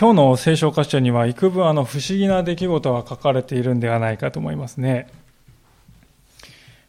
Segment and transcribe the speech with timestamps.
[0.00, 5.08] 今日の聖書箇所には幾分あの不思議な出来事が書かれているんではないかと思いますね。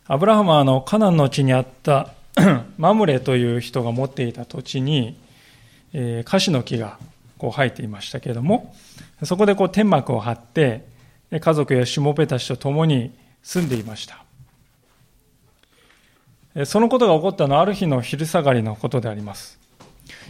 [0.07, 2.13] アブラハムはあのカナンの地にあった
[2.79, 5.17] マムレという人が持っていた土地に、
[5.91, 6.99] えー、カシの木が
[7.37, 8.73] こう生えていましたけれども、
[9.23, 10.85] そこでこう天幕を張って、
[11.37, 14.07] 家族やしもべたちと共に住んでいまし
[16.55, 16.65] た。
[16.65, 19.60] そのことが起こったのはある日の昼下がりのことであります。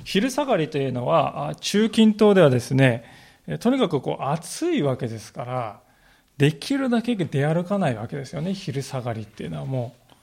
[0.03, 3.03] 昼下がりというのは、中近東ではですね、
[3.59, 5.79] とにかくこう暑いわけですから、
[6.37, 10.13] できるだけ出歩かないわけですよね、昼下がりっていうのはもう。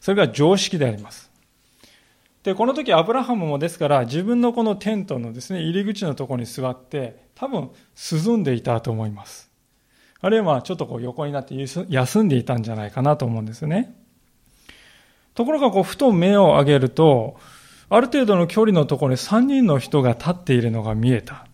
[0.00, 1.30] それが常識であります。
[2.42, 7.70] で、この時アブラハムもですから自分のこのテントのですね、入り口のところに座って多分
[8.12, 9.50] 涼んでいたと思います。
[10.20, 11.54] あるいはちょっとこう横になって
[11.88, 13.96] 休んでいたんじゃないかなと思うんですね。
[15.34, 17.36] ところがこうふと目を上げると、
[17.88, 21.46] ある程度の距離のところに3人の人が立っているのが見えた。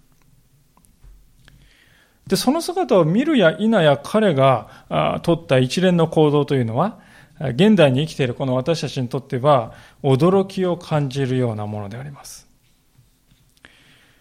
[2.26, 7.00] で、その姿を見るや否や彼が取った一連の行動というのは、
[7.40, 12.46] 現代に生きているこの私たちにとっては驚きを感じるようなものであります。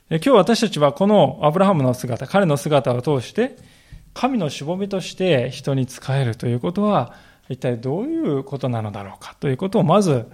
[0.09, 3.55] 今日私たちはこのアブラハムの姿、彼の姿を通して、
[4.13, 7.13] 神のしぼみとして人に仕えるということは、
[7.47, 10.29] 一体どういうことなのだろうかということをまず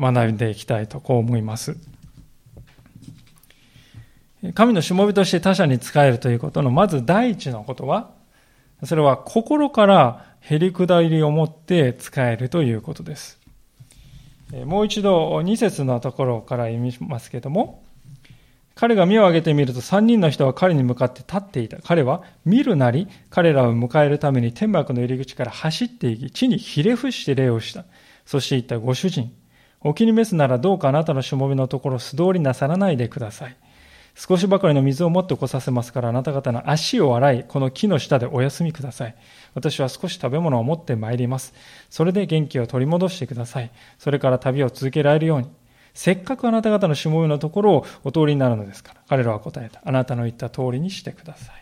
[0.00, 1.76] 学んでいきたいとこう思います。
[4.54, 8.10] 神のしもべとして他者に仕えるということのまず第一のことは、
[8.84, 13.38] それは心からへりくだりを持って使えるということです。
[14.64, 17.82] もう一度2節のところから読みますけれども、
[18.74, 21.76] 彼が目を上げてみると3人の人は彼に向かって立っていた。
[21.82, 27.84] 彼は見るなり彼らを迎えるために天幕の入り口から走っていき、地にひれ伏して礼をした。
[28.24, 29.30] そして言った、ご主人、
[29.82, 33.56] お気に召すならどうかあなたのしもべのところ素通りなさらないでください。
[34.14, 39.14] 少しばかりの水を持ってこさせますから、あなた方の足を洗い、この木の下でお休みください。
[39.54, 41.54] 私は少し食べ物を持って参ります。
[41.88, 43.70] それで元気を取り戻してください。
[43.98, 45.48] それから旅を続けられるように。
[45.94, 49.00] せっかくあなた方のしもべのところをお通りになるのですから。
[49.08, 49.80] 彼らは答えた。
[49.84, 51.59] あなたの言った通りにしてください。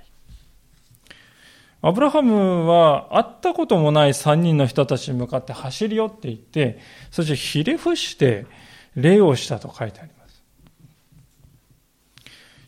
[1.81, 6.81] アブラハムは会ったこともない3人の人たちに向かって走り寄っていって、
[7.11, 8.47] そしてひれ伏して
[8.97, 10.43] 礼をしたと書いてあります。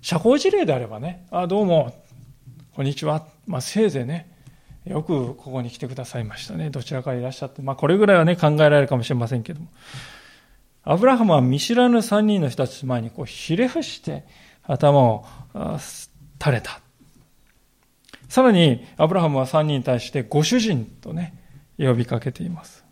[0.01, 1.95] 社交辞令であればね、あ、どうも、
[2.75, 3.27] こんにちは。
[3.47, 4.31] まあ、せいぜいね、
[4.85, 6.71] よくここに来てくださいましたね。
[6.71, 7.63] どちらからいらっしゃって。
[7.63, 9.67] まあ、これぐらいはね、考えられるかもしれませんけども。
[10.85, 14.25] アブラハムは見知らぬ3人の人たち前にこうひれ伏して
[14.63, 15.27] 頭を
[16.39, 16.81] 垂れた。
[18.31, 21.35] さらに、アブラハムは3人に対してご主人とね、
[21.79, 22.85] 呼びかけています。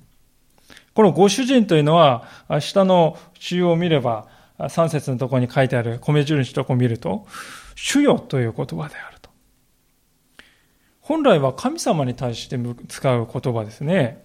[0.95, 2.25] このご主人というのは、
[2.59, 4.27] 下の中央を見れば、
[4.59, 7.25] 3節のところに書いてある米印とこを見ると、
[7.77, 9.31] 主よという言葉であると。
[11.01, 14.25] 本来は神様に対して使う言葉ですね。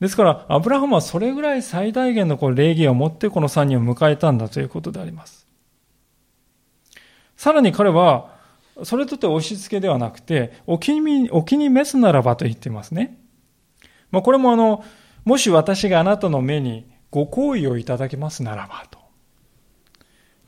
[0.00, 5.48] ですから、アブラハムはそれぐらい最大限のこう礼儀を持ってこの3人を迎えたんだということであります。
[7.38, 8.33] さらに彼は、
[8.82, 13.18] それとて押し付けではなくて、お気に、お気に召すならばと言ってますね。
[14.10, 14.84] まあ、これもあの、
[15.24, 18.98] もし私があなたの目にご好意をいただけますならばと。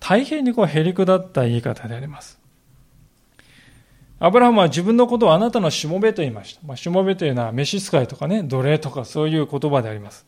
[0.00, 2.40] 大変にこうへりくだった言い方であります。
[4.18, 6.60] アブラハムは自分のことをあなたのしもべと言いました。
[6.66, 10.26] まあ、しもべというのは召使いとかね、奴隷とかそういう言葉であります。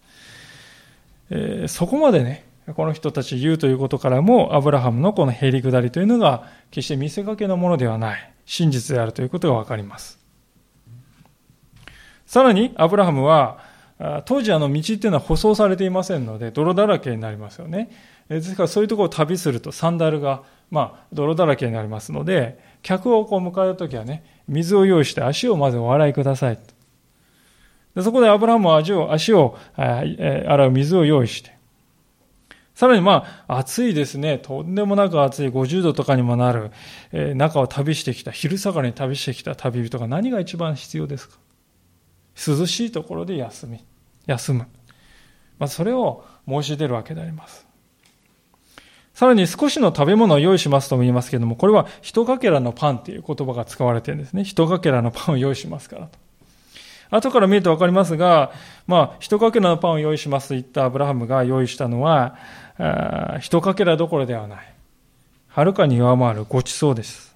[1.31, 10.19] えー、そこまでね、この人たち言うということからも、アブラハムのこのへりくだりというのが、決して見せかけのものではない、真実であるということがわかります。
[12.27, 13.59] さらに、アブラハムは、
[14.27, 17.91] 当時あの道っていうのは舗装されていませんので、泥だらけになりますよね。
[18.29, 26.59] ですからそういうところを旅するとサンダルが、まあ、泥だらけになりますので、客をこう迎えるときはね、水を用意して足をまずお洗いください。
[27.97, 31.58] でそこでアブラハムは足を足を洗う水を用意して、
[32.79, 34.39] さらにまあ、暑いですね。
[34.39, 36.71] とんでもなく暑い50度とかにもなる、
[37.11, 41.39] えー、中を旅してきた、昼下がりに旅してきた旅人が何が一番必要ですか？
[42.37, 43.85] 涼しいところで休み、
[44.27, 44.69] 休む。
[45.59, 47.67] まあ、それを申し出るわけであります。
[49.13, 54.45] さらに少しの食べ物を用意しますとも言いますけれども、これは一かけらのパンっていう言葉が使われてるんですね。
[54.45, 56.17] 一かけらのパンを用意しますからと。
[57.11, 58.53] 後から見るとわかりますが、
[58.87, 62.37] まあ、一かけらのパンを用意しますと言ったアブラハムが用意したのは、
[63.41, 64.75] 一かけらどころではない。
[65.49, 67.35] はるかに上回るごちそうです。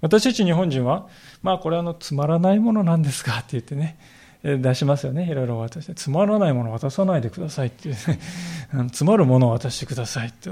[0.00, 1.08] 私たち日本人は、
[1.42, 3.98] まあこれはあのつまらないものなんですかって言ってね、
[4.42, 5.28] 出しますよね。
[5.30, 5.94] いろいろ渡して。
[5.94, 8.20] つまらないものを渡さないでくださいっていうね、
[8.92, 10.50] つまるものを渡してくださいと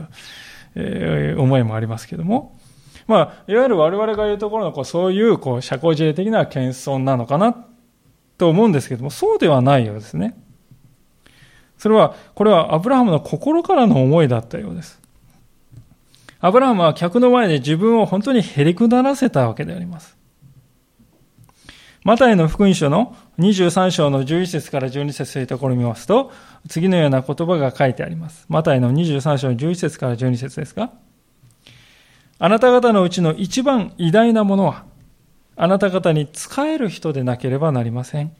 [0.80, 2.58] いう思いもありますけども、
[3.06, 7.66] まあ、いわゆる我々が言うところのこうそういうこう社交辞令的な謙遜なのかな
[8.38, 10.36] と思うんですけども、そうではないようですね。
[11.78, 15.00] それは、これはアブラハムの心からの思いだったようです。
[16.40, 20.16] アブラハムは客の前で自分を本当にへりくだらせたわけであります。
[22.04, 26.30] マタイの福音書の23章の11節から12節というところを見ますと、
[26.68, 28.44] 次のような言葉が書いてあります。
[28.50, 30.90] マタイの23章の11節から12節ですが、
[32.38, 34.84] あなた方のうちの一番偉大なものは、
[35.56, 38.34] あなた方に仕える人でなければなりません。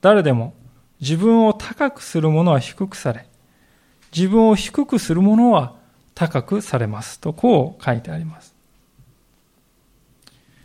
[0.00, 0.54] 誰でも
[1.00, 3.26] 自分を高くする者は低くされ、
[4.16, 5.74] 自分を低くする者は
[6.14, 7.20] 高くされます。
[7.20, 8.54] とこう書いてあります。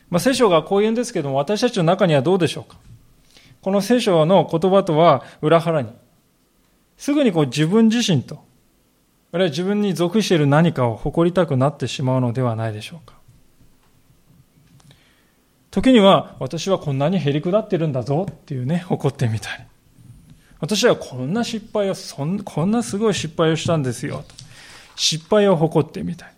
[0.09, 2.77] まあ、聖書がこう言うんですけども、私たちの中にはどうでしょうか？
[3.61, 5.89] この聖書の言葉とは裏腹に、
[6.97, 8.43] すぐにこう自分自身と、
[9.31, 13.15] あるいは自分に属している何かを誇りたくなってしまうのではないでしょうか？
[15.71, 19.63] 時には、私はこんなにへりくだってるんだぞっていうね、誇ってみたり。
[20.59, 24.25] 私はこんな失敗を、そんこんなすごい失敗をしたんですよ。
[24.95, 26.33] 失敗を誇ってみたい。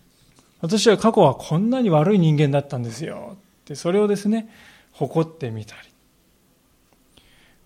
[0.60, 3.36] 私は過去はこんなに悪い人間だったんですよ。
[3.36, 4.48] ってそれをですね、
[4.92, 5.88] 誇ってみたり。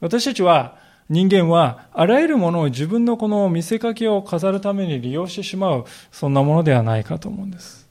[0.00, 0.76] 私たちは、
[1.10, 7.88] 人間はあらゆるものを自分のこの見せかけを飾るために利用してしまう、そんなものではないかと思うんです。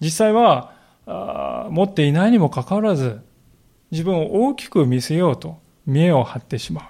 [0.00, 0.72] 実際は、
[1.06, 3.20] 持っていないにもかかわらず、
[3.90, 6.84] 自分を大きく見せようと見栄を張ってしまう。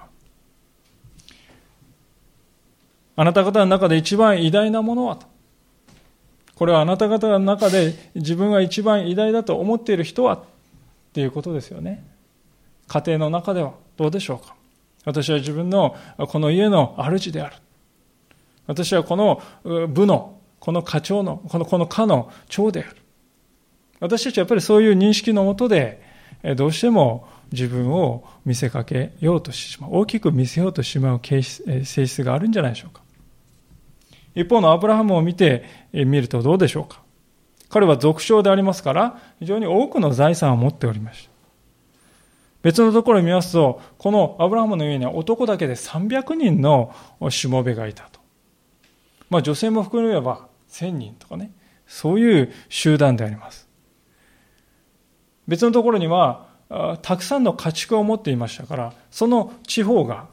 [3.15, 5.27] あなた方の中で一番偉大なものはと。
[6.55, 10.43] これはあなた方の中で自分が一番偉大だと思っている人はっ
[11.13, 12.05] ていうことですよね。
[12.87, 14.55] 家庭の中ではどうでしょうか。
[15.05, 15.95] 私は自分の
[16.27, 17.55] この家の主である。
[18.67, 23.00] 私はこの部の、この課長の、このこの課の長である。
[24.01, 26.01] 私たちはやっぱりそういう認識のもとで、
[26.57, 29.91] どうしても自分を見せかけようとしてしまう。
[29.93, 33.01] 大きく見せようとしてしまう性質があるんじゃないでしょうか。
[34.33, 35.63] 一方のアブラハムを見て
[35.93, 37.01] みるとどうでしょうか。
[37.69, 41.31] 彼は俗称でありますから、非常に多くの財産を持っておりました。
[42.63, 46.93] 別のところを見ますと、このアブラハムの家には男だけで300人の
[47.29, 48.19] しもべがいたと。
[49.29, 51.51] まあ女性も含めれば1000人とかね、
[51.87, 53.67] そういう集団であります。
[55.51, 56.47] 別のところには、
[57.01, 60.27] たくさんの家畜を持っていましたから、その地方が、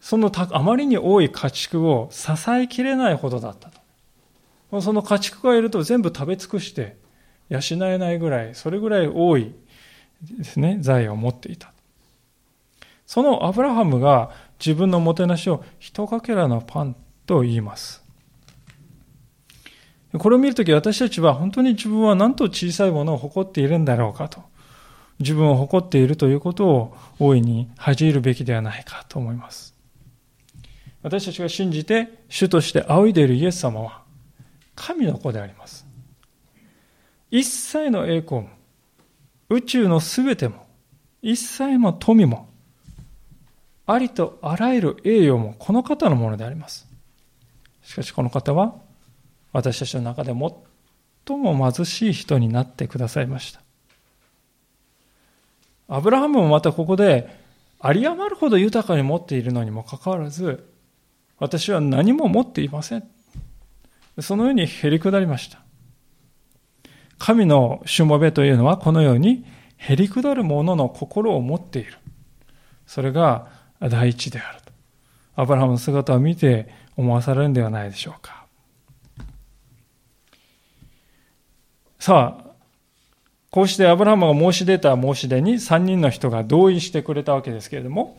[0.00, 3.70] そのあまりに多い家畜を支えきれないほどだった
[4.70, 4.80] と。
[4.80, 6.96] その家畜がいると全部食べ尽くして
[7.50, 9.52] 養えないぐらい、それぐらい多い
[10.22, 11.74] ですね、財を持っていた。
[13.04, 18.05] そのアブラハムが自分のもてなしを一かけらのパンと言います。
[20.18, 24.42] これを見るとき私たちは本当に自分は何と小さいものを誇っているんだろうかと。
[25.18, 29.74] 自分を誇っているということを大いに恥じるべきではないかと思います。
[31.02, 34.02] 私たちが信じて主として仰いでいるイエス様は
[34.74, 35.86] 神の子であります。
[37.30, 38.56] 一切の栄光も
[39.48, 40.66] 宇宙のすべても、
[41.22, 42.48] 一切の富も、
[43.86, 46.88] ありとあらゆる栄誉もこの方のものであります。
[47.82, 48.74] しかしこの方は、
[49.56, 53.62] 私たちの中で最も貧しい人になってくださいました。
[55.88, 57.34] アブラハムもまたここで、
[57.82, 60.68] 有り余るほど豊かに持っているのにもかかわらず、
[61.38, 63.04] 私は何も持っていません。
[64.20, 65.62] そのようにへり下りました。
[67.16, 69.46] 神のしもべというのはこのように
[69.78, 71.94] へりくだる者の心を持っている。
[72.86, 73.48] それが
[73.80, 74.72] 第一であると。
[75.34, 78.45] アブラハムの姿を見て思わされるんではないでしょうか。
[82.06, 82.50] さあ、
[83.50, 88.16] こうしてアブラハムが申し出た申し出に3人の人が同意してくれたわけですけれども、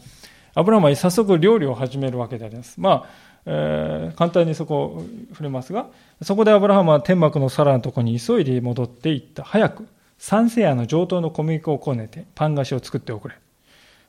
[0.56, 2.82] アブラハムは早速料理を始めるわけであります。
[2.82, 3.10] まあ、
[3.46, 5.88] えー、簡単にそこを触れますが、
[6.22, 9.46] そこでアブラハムは天幕の皿のとこに急いで戻っていった。
[9.46, 13.36] 早く、三世夜の上等の小麦粉をこねて、パン菓子を作っておくれ。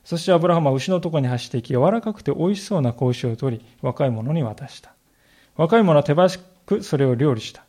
[0.03, 4.91] そしてアブラハムは牛のとこに走っていき、柔らかくて美味しそうな格子を取り、若い者に渡した。
[5.55, 7.63] 若い者は手早くそれを料理した。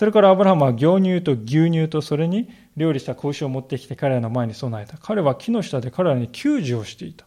[0.00, 4.96] それからアブラハムは牛乳と牛乳とそれに料理した子牛を持ってきて彼らの前に備えた。
[4.96, 7.26] 彼は木の下で彼らに給仕をしていた。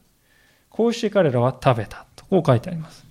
[0.72, 2.08] こうして彼らは食べた。
[2.16, 3.06] とこう書いてあります。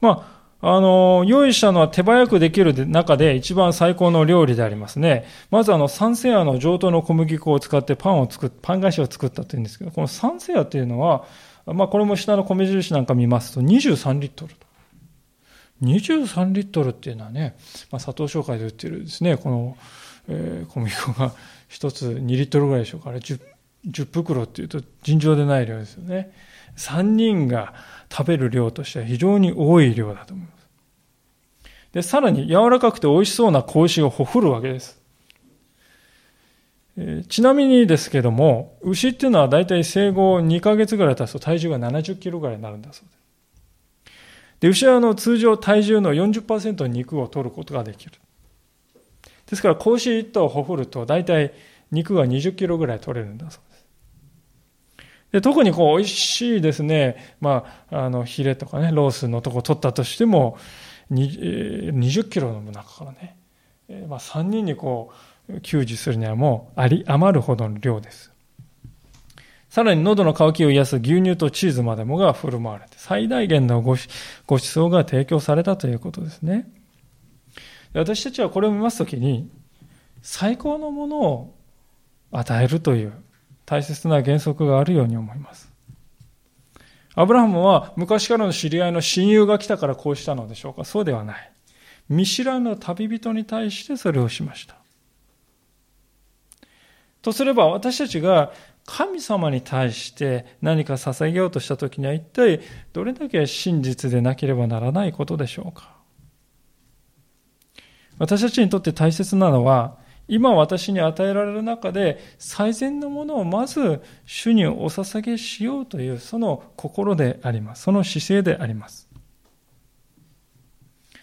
[0.00, 5.26] まあ、あの、用意したのは手早くできる中で一番最高の料理でありますね。
[5.50, 11.26] まずあの、サンセアの上等の小麦粉を使ってパンを作っ、パン菓子を作ったというんですけど、このサンセアっていうのは、
[11.66, 14.67] まあ、これも下の米印なんか見ますと23リットルと。
[15.82, 17.56] 23リットルっていうのはね、
[17.90, 19.76] まあ、砂糖紹介で売ってるですね、この、
[20.28, 21.32] えー、小麦粉が
[21.70, 23.10] 1つ2リットルぐらいでしょうか。
[23.10, 23.40] あれ 10,
[23.88, 26.32] 10袋っていうと尋常でない量ですよね。
[26.76, 27.74] 3人が
[28.10, 30.58] 食べる量としては非常に多い量だと思います。
[31.92, 35.00] で、さらに柔らかくて美味しそうな子牛をほふるわけです。
[36.96, 43.17] え、ちなみにですけども、牛っていうのは大体生後2ヶ月ぐらい経つと体重が70キロぐらいになるんだそうです。
[44.60, 48.12] で、牛はの通常体重の40%の肉を取ることができる。
[49.46, 51.52] ですから、子牛1頭ほふると大体
[51.90, 53.86] 肉が20キロぐらい取れるんだそうです。
[55.32, 60.58] で特にこう美味しいですね、まあ、あのヒレとかね、ロースのとこ取ったとしても、
[61.10, 63.38] 20キロの中からね、
[64.08, 65.12] まあ、3人にこ
[65.48, 68.32] う、給仕するにはもうあり余るほどの量です。
[69.70, 74.08] さらに喉の渇きを癒す牛乳とチーズまでもが振る舞われて、最大限のごち
[74.66, 76.68] そうが提供されたということですね。
[77.92, 79.50] 私たちはこれを見ますときに、
[80.22, 81.54] 最高のものを
[82.32, 83.12] 与えるという
[83.66, 85.70] 大切な原則があるように思います。
[87.14, 91.52] アブラハムは昔からの知り合いの親友が来たからこうしたのでしょうかそうではない。
[92.08, 94.76] 見知らぬ旅人に対してそれをしました。
[97.20, 98.52] とすれば私たちが
[98.90, 102.62] 神様に対して何か捧げようとした時には一体
[102.94, 105.94] どれだけ真実でなければならないことでしょうか？
[108.18, 117.82] 私たちにとって大切なのは今私に与えられる中で最善のものをまず主にお捧げしようというその心であります。
[117.82, 119.06] その姿勢であります。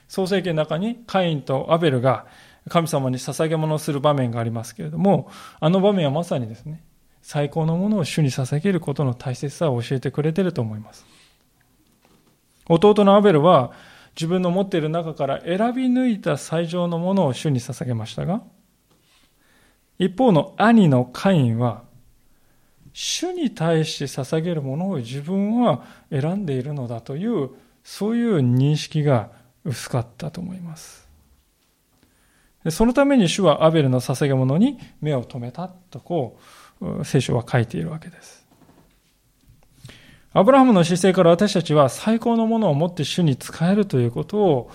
[0.07, 2.27] 創世記の中にカインとアベルが
[2.69, 6.83] 神様に捧げ物をする場面がありますけれども、あの場面はまさにですね、
[7.25, 11.07] 最高のものを主に捧げることの大切さを教えてくれていると思います。
[12.69, 13.71] 弟のアベルは
[14.15, 18.43] 自分の持っている中から選び抜いた最上のものを主に捧げましたが、
[19.97, 21.81] 一方の兄のカインは、
[22.93, 27.49] 主に対して捧げるものを自分は選んでいるのだという、
[27.83, 29.31] そういう認識が
[29.63, 31.07] 薄かったと思います。
[32.69, 36.41] そのために主はアベルの捧げ物に目を留めたとこう、
[37.03, 38.45] 聖書は書いているわけです。
[40.33, 44.71] アブラハムの姿勢から私たちは最高のものを持って主に仕えるということを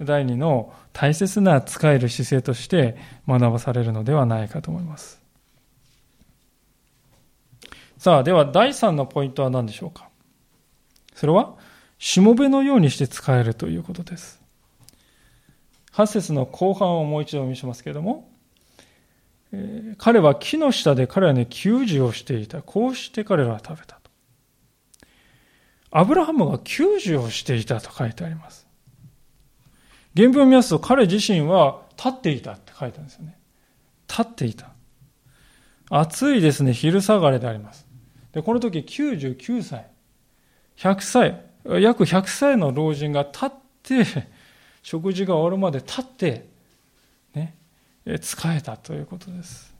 [0.00, 2.96] 第二の大切な使える姿勢として
[3.28, 5.22] 学ばされるのではないかと思います。
[7.96, 10.08] さあ、では第三のポイントは何でしょうか？
[11.14, 11.54] それは、
[11.98, 14.42] しもべのようにして使えるということです。
[15.92, 18.28] 8節の後半をもう一度見しますけれども、
[19.98, 22.62] 彼は木の下で彼はね、給仕をしていた。
[22.62, 24.10] こうして彼らは食べたと。
[25.90, 28.66] アブラハムが給仕をしていたと書いてあります。
[30.16, 33.38] 原文を見ますと彼自身は立っていたって書いてあるんですよね。
[34.08, 34.70] 立っていた。
[35.90, 37.86] 暑いですね、昼下がりであります。
[38.32, 39.86] で、この時99歳、
[40.76, 41.40] 100歳、
[41.80, 43.50] 約100歳の老人が立っ
[43.82, 44.04] て、
[44.82, 46.53] 食事が終わるまで立って、
[48.06, 49.74] ね、使えたということです。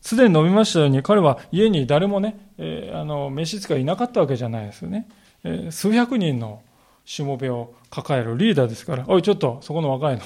[0.00, 5.08] すでに述べましたように、彼は家に誰もね、えー、あの、召使いいなかったわけじゃないですよね。
[5.44, 6.62] えー、数百人の
[7.04, 10.22] しもべを抱えるリーダーですから、おい、ちょっと、そこの若いの、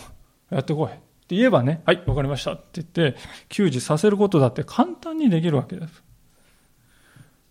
[0.51, 0.89] やってこい。
[0.89, 0.91] っ
[1.29, 3.17] て言えばね、はい、わかりましたって言って、
[3.49, 6.03] 給仕させることだって簡単にできるわけです。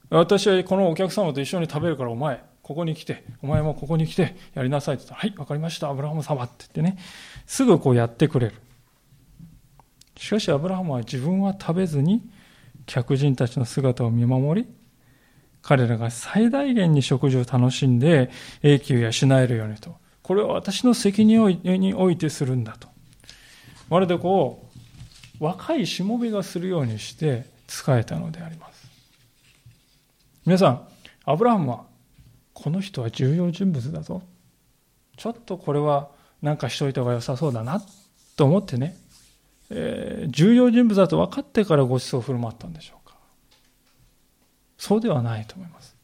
[0.09, 6.97] 私はこのお客様と一緒に食べるから、お前、ここに来て、お前もここに来て、やりなさいって言ったら、はい、わかりました、アブラハム様って言ってね、
[7.45, 8.55] すぐこうやってくれる。
[10.17, 12.21] しかし、アブラハムは自分は食べずに、
[12.85, 14.67] 客人たちの姿を見守り、
[15.61, 18.29] 彼らが最大限に食事を楽しんで
[18.63, 19.95] 永久養えるようにと。
[20.23, 22.87] これは私の責任においてするんだと。
[23.89, 24.65] まるでこ
[25.39, 28.87] う、若いしもべがするようにして仕えたのであります。
[30.45, 30.87] 皆さん、
[31.25, 31.85] アブラハムは、
[32.53, 34.21] この人は重要人物だぞ。
[35.17, 36.09] ちょっとこれは
[36.41, 37.81] なんかしといた方が良さそうだな
[38.35, 38.95] と思ってね、
[39.69, 43.15] えー、重要人物だと分かってからご馳走を振る舞ったんでしょうか？
[44.77, 45.95] そうではないと思います。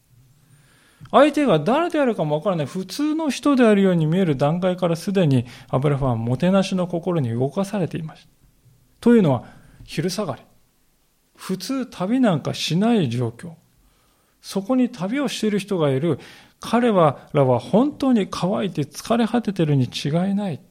[1.12, 8.30] 相手が誰であるかもわからない普通の人であるように見える段階からすでにアブラハムはもてなしの心に動かされていました。
[9.00, 9.44] というのは
[9.84, 10.42] 昼下がり。
[11.36, 13.54] 普通旅なんかしない状況。
[14.42, 16.20] そこに旅をしている人がいる。
[16.60, 20.62] 彼らは本当に乾いて疲れ果ててるに違いない。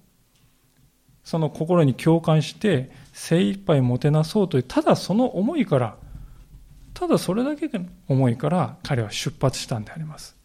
[1.25, 5.97] その心に共感して精一杯もてなそうという、ただその思いから
[6.95, 10.37] ただそれだけの思いから彼は出発したんであります。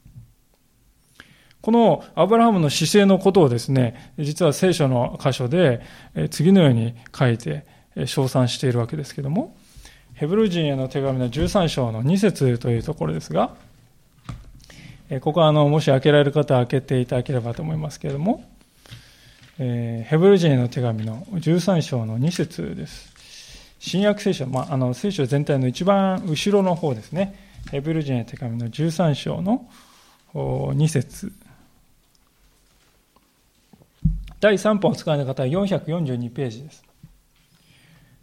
[1.61, 5.81] このアブラハムの姿勢のことをですね、実は聖書の箇所で
[6.29, 7.65] 次のように書いて
[8.05, 9.57] 称賛しているわけですけれども、
[10.13, 13.55] ヘブル人への手紙の13章の2節というところですが、
[15.21, 18.43] ここはあの、もし開けられる方は開けていただければと思いますけれども、
[19.59, 23.17] えー、ヘブル人への手紙の13章の2節です。
[23.79, 27.35] 新約聖書、まあ、あの聖書全体の一番後ろの方ですね。
[27.71, 29.67] ヘブル人への手紙の13章の
[30.33, 31.31] 2節
[34.39, 36.83] 第3版を使いの方は442ページです。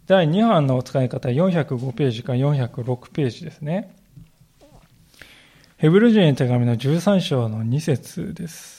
[0.07, 3.93] 第2版のお使い方は405ページか406ページですね。
[5.77, 8.74] ヘブル人への手紙の13章の2節です。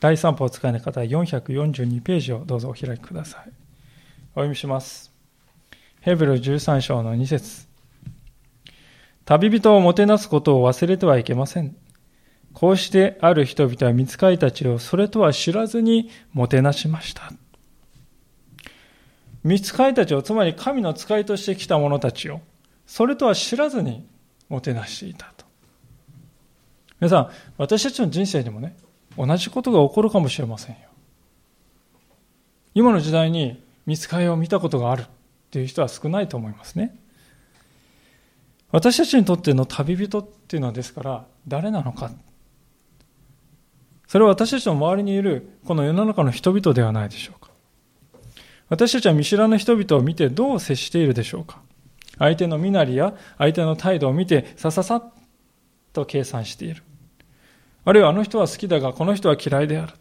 [0.00, 3.52] 第3版を使いの方は442ページをどうぞお開きください。
[4.32, 5.12] お読みします。
[6.00, 7.68] ヘブル13章の2節
[9.26, 11.76] 旅人をもてなすことを忘れてはいけません。
[12.54, 17.30] こうしてある人々は見つかりたちをそれとは知らずにもてなしました。
[19.42, 22.40] 見つかりたちを、つまり神の使いとして来た者たちを、
[22.86, 24.06] それとは知らずに
[24.48, 25.46] もてなしていたと。
[27.00, 28.76] 皆さん、私たちの人生にもね、
[29.16, 30.82] 同じことが起こるかもしれませんよ。
[32.74, 35.04] 今の時代に見つかりを見たことがあるっ
[35.50, 36.96] ていう人は少ないと思いますね。
[38.72, 42.10] 私たちにとっての旅人っていうのはですから誰なのか
[44.06, 47.50] それは私たちの周りにいるこの世の中の人々ではないでしょうか
[48.68, 51.60] 私たちは見知らぬ人々を見てどう接しているでしょうか
[52.18, 55.12] 相手の身なりや相手の態度を見てさささっ
[55.92, 56.82] と計算している
[57.84, 59.94] あるいはあの人は好きだがこの人は嫌いである。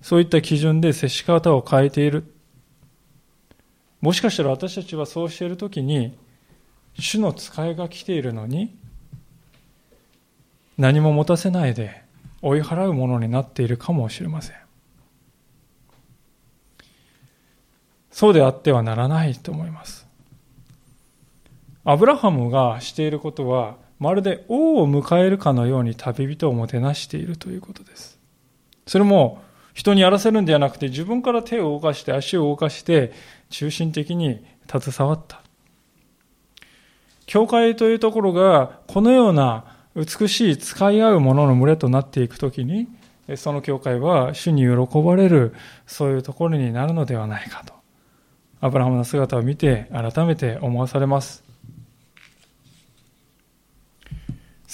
[0.00, 2.24] そういった基準で接し方を変えている。
[4.00, 6.16] もしかしたら私たちはそうしている時に
[6.98, 8.76] 主の使いが来ているのに
[10.76, 12.02] 何も持たせないで
[12.42, 14.56] 追い払うものになっているかもしれません。
[18.10, 20.06] そうであってはならないと思います。
[21.84, 28.18] アブラハムがしていることはまるで王を迎えるかのように旅人をもてなしているということです
[28.86, 33.12] それも人にやらせるんではなくて自分から手を動かして足を動かして
[33.50, 35.42] 中心的に携わった
[37.26, 39.64] 教会というところがこのような
[39.94, 42.88] 美しい使い合うものの群れとなっていくときに、
[43.36, 45.54] その教会は主に喜ばれる、
[45.86, 47.74] そういうところになるのではないかと。
[48.60, 51.43] アブラハムの姿を見て改めて思わされます。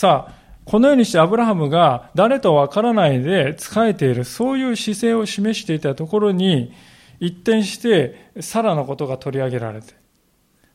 [0.01, 0.35] さあ、
[0.65, 6.73] このようにしてアブラハムが誰とわからないで仕えている、そういう姿勢を示していたところに、
[7.19, 9.93] 一転してサラのことが取り上げられて、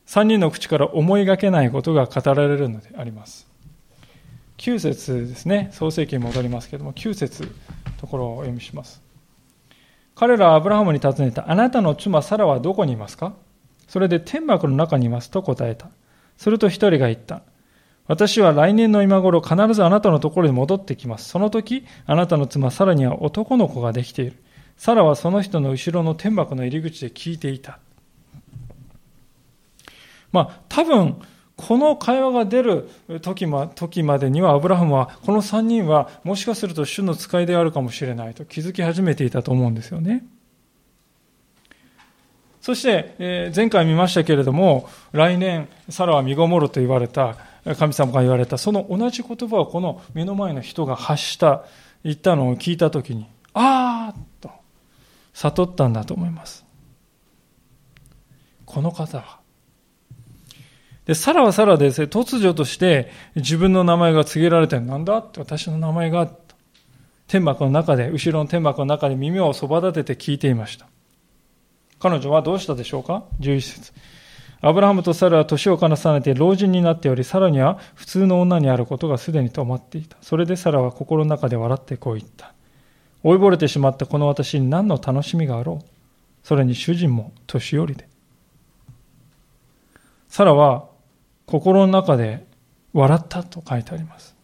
[0.04, 3.48] 三人の口から思いがけないことが語られるのであります。
[4.58, 7.52] 9節ですね、創世記に戻りますけれども、9節
[7.98, 9.02] ところをお読みします。
[10.14, 13.34] 彼らはアブラハムに尋ねた、あなたの妻サラはどこにいますか？
[13.88, 15.88] それで天幕の中にいますと答えた。
[16.36, 17.42] すると一人が言った。
[18.08, 21.28] 私は来年の今頃必ずあなたのところに戻ってきます。
[21.28, 24.36] その時、あなたの妻サラには男の子ができている。
[24.76, 27.78] サラはその人の後ろの天幕の入り口で聞いていた。
[30.30, 31.16] まあ、多分、
[31.56, 32.90] この会話が出る
[33.22, 40.24] 時ま時までにはアブラハムはこの3人はもしかすると主の使いであるかもしれないと気づき始めていたと思うんですよね。
[42.60, 47.36] そして、え前回見ましたけれども来年サラは身ごもると言われた
[47.74, 51.64] 神様が言われたその同じ言葉をこの目の前の人が発した
[52.04, 54.50] 言ったのを聞いた時にああと
[55.32, 56.64] 悟ったんだと思います。
[58.64, 59.40] この方は。
[61.04, 62.00] で、サラはサラです。
[62.00, 66.30] ね、突如として自分の名前が告げられて、なんだって私の名前が、
[67.28, 70.86] 天幕の中で、後ろの天幕の中で耳をそば立てて聞いていました。
[71.98, 73.92] 彼女はどうしたでしょうか ?11 節。
[74.60, 80.16] アブラハムとサラは年を重ねて老人になっており、サラには普通の女にあることがすでに止まっていた。
[80.22, 82.54] それでサラは心の中で笑ってこう言った。
[83.22, 85.86] 追いぼれてしまったこの私に何の楽しみがあろう
[86.44, 88.08] それに主人も年寄りで。
[90.28, 90.88] サラは
[91.46, 92.46] 心の中で
[92.92, 94.36] 笑ったと書いてあります。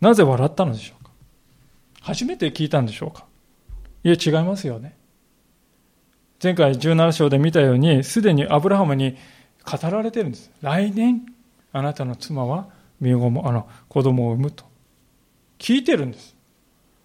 [0.00, 1.10] なぜ笑ったのでしょうか
[2.00, 3.26] 初めて聞いたんでしょうか
[4.04, 4.96] いえ、違いますよね。
[6.42, 9.16] 前回17章で見たように、すでにアブラハムに
[9.64, 10.50] 語られてるんです。
[10.62, 11.22] 来年、
[11.72, 12.68] あなたの妻は
[13.00, 14.64] 身ごも、あの、子供を産むと。
[15.58, 16.36] 聞いてるんです。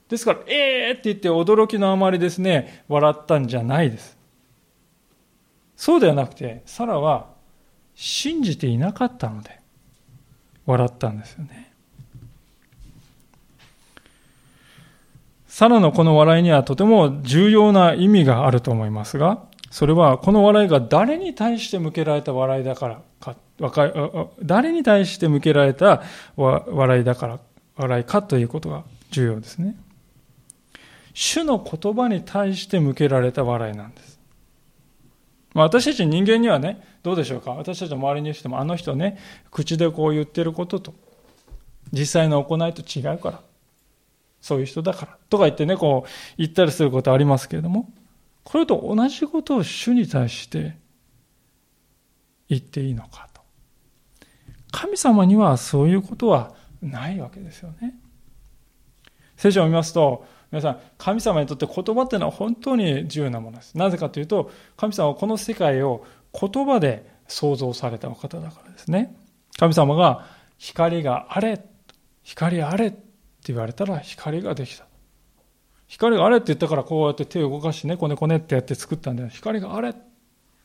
[0.10, 4.18] ですから、ええー、って言って驚きのあまりですね、笑ったんじゃないです。
[5.78, 7.32] そうではなくて、サラは
[7.96, 9.60] 信じていなかったので
[10.66, 11.71] 笑ったんですよね
[15.52, 23.02] サラのこの笑いにはとても重要な意味があると思いますが、それはこの笑いが誰に対して向けられた笑いだから
[23.70, 23.92] か、
[24.42, 26.04] 誰に対して向けられた
[26.38, 27.40] 笑いだから、
[27.76, 29.76] 笑いかということが重要ですね。
[31.14, 34.22] 主の言葉に対して向けられた笑いなんです。
[35.54, 37.52] まあ、私たち人間にはね、どうでしょうか？
[37.52, 39.18] 私たちの周りにしても、あの人ね、
[39.52, 40.94] 口でこう言ってることと、
[41.92, 43.42] 実際の行いと違うから、
[44.42, 47.92] そういう人だから、とか言ってね、こう言ったりすることありますけれども、
[48.44, 50.78] これと同じことを主に対して
[52.50, 53.42] 言っていいのかと。
[54.72, 57.96] 神様にはそういうことはないわけですよね。
[59.38, 63.78] 聖書を見ますと、皆さん、神様にとって言葉っていうのは本当に重要なものです。
[63.78, 69.16] なぜかというと、神様はこの世界を言葉で創造されたお方だからですね。
[69.58, 70.26] 神様が
[70.58, 71.64] 光があれ、
[72.24, 72.94] 光あれ
[73.48, 74.86] 言われたら光ができた。
[75.88, 79.30] 光があれって言ったからこうやって手を動かしてね、こねこねってやって作ったんだよ。
[79.30, 79.94] 光があれっ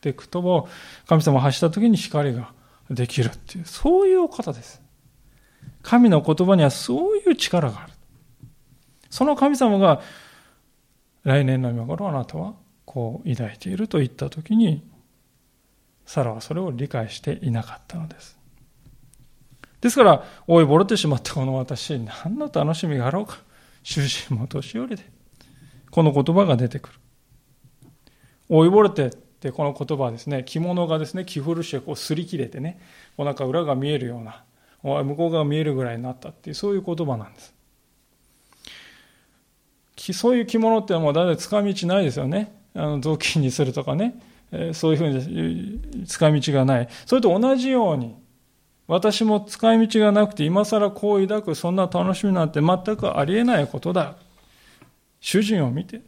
[0.01, 0.69] て言葉を
[1.07, 2.53] 神様が発した時に光が
[2.91, 4.81] できるっていう、そういうお方です。
[5.83, 7.93] 神の言葉にはそういう力がある。
[9.11, 10.01] その神様が
[11.25, 14.89] 来年の今頃あなたはこう抱いていると言った時に
[16.05, 18.36] サラはそれを理解していなかったのです。
[19.81, 23.39] ですから、老いぼれてしまったこの私、何の楽しみがあろうか。
[23.83, 25.05] 主人も年寄りで。
[25.91, 26.95] この言葉が出てくる。
[28.49, 32.81] 老いぼれてってこの言葉はですね、着物がですね、着古してこう擦り切れてね、
[33.17, 34.45] お腹裏が見えるような、
[34.83, 37.55] 向こうが見えるぐらいになったっていう、そういう言葉なんです。
[40.13, 42.55] そういう着物ってもう大体使い道ないですよね。
[42.75, 44.21] あの雑巾にするとかね。
[44.73, 46.89] そういうふうに使い道がない。
[47.05, 48.15] それと同じように、
[48.89, 54.17] 私も使い道がなくて今更こう抱くそんな楽しみなんて全くありえないことだ。
[55.21, 56.03] 主人を見て、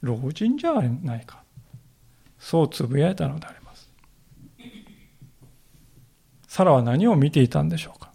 [0.00, 1.42] 老人じゃないか。
[2.38, 3.88] そうつぶやいたのであります。
[6.48, 8.12] サラは何を見ていたんでしょうか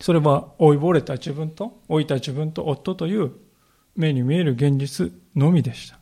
[0.00, 3.32] それは老いぼれた自分と老いた自分と夫という
[3.96, 5.98] 目に見える現実のみでした。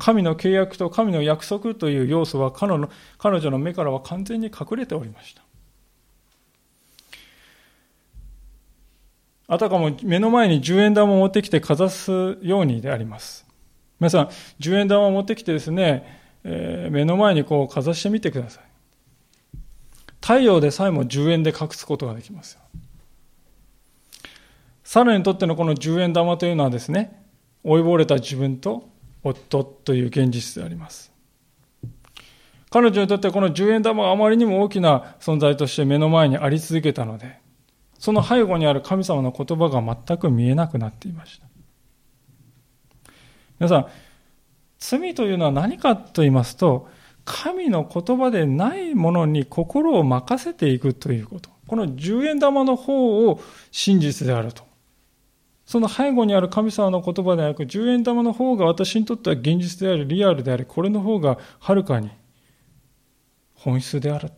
[0.00, 5.42] 神の契約と神の約束という要素は彼女彼女の目からは完全に隠れておりました。
[9.46, 13.46] あたかも目の前に10円玉を持ってきてかざすようにであります。
[13.98, 14.28] 皆さん、
[14.60, 18.64] 10円玉を持ってきてですね、えー、目の前にこうかざしてみてください。
[20.22, 22.60] 太陽でさえも10円で隠すことができますよ。
[24.84, 27.24] サラにとってのこの10円玉というのはですね、
[27.64, 28.88] 老いぼれた自分と
[29.22, 31.12] 夫という現実であります。
[32.70, 37.40] 彼女にとってこの10円玉があまりにも大きな存在として目の前にあり続けたので、
[37.98, 41.46] その背後にある神様の言葉が全く見えなくなっていました。
[43.58, 43.86] 皆さん、
[44.78, 46.88] 罪というのは何かと言いますと、
[47.24, 51.50] 神の言葉でないものに心を任せていくということ。
[51.66, 54.69] この10円玉の方を真実であると。
[55.70, 62.10] その背後にある神様の言葉ではなく、10円玉の方が私にとっては現実である、リアルである、これの方がはるかに
[63.54, 64.32] 本質である。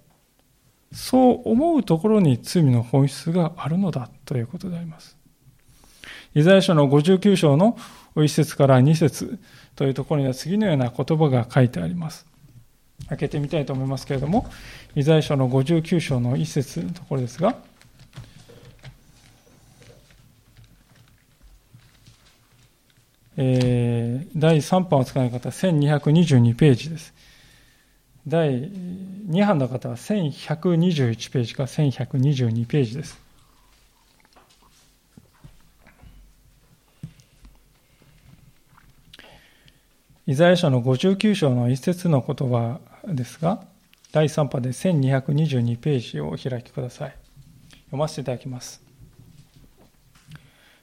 [0.93, 5.17] そう思うところに罪の本質があるのだということであります。
[6.35, 7.79] イザヤ書の59章の
[8.15, 9.39] 1節から2節
[9.75, 12.27] というところには次のような言葉が書いてあります。
[13.09, 14.51] 開けてみたいと思いますけれども、
[14.95, 17.57] イザヤ書の59章の1節のところですが、
[23.37, 27.15] えー、第3版を使う方、1222ページです。
[28.27, 33.21] 第2版の方は1121ページか1122ページです。
[40.25, 43.65] イザヤ書の59章の一節の言葉ですが、
[44.13, 47.17] 第3波で1222ページをお開きください。
[47.87, 48.83] 読ませていただきます。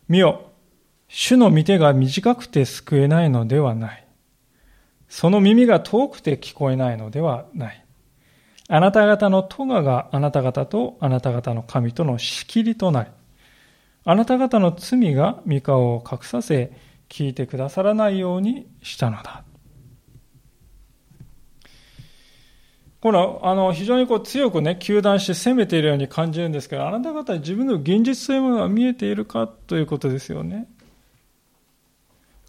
[0.10, 0.52] 見よ、
[1.10, 4.08] 主の御手が短くて救えないのではない。
[5.10, 7.86] その耳が遠くて聞こえないのではない。
[8.70, 13.10] あなた方の咎があなた方とあなた方の神との仕切りとなり、
[14.06, 16.72] あなた方の罪が御顔を隠させ、
[17.10, 19.44] 聞いてくださらないようにしたのだ。
[23.02, 30.68] この、あの、非常にこう強くね、糾弾して攻めているように感じるんですけど、あなた方自分の現実というものが見えているかということですよね。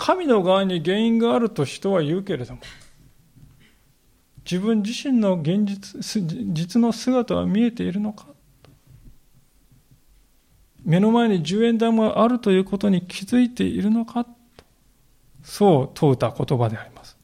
[0.01, 2.61] 神の側に原因があると人は言うけれども、
[4.51, 6.03] 自分自身の現実、
[6.55, 8.27] 実の姿は見えているのか
[10.83, 14.27] 目の前に10円玉があるということに気づいているのか
[15.43, 17.19] そう問うた言葉であります。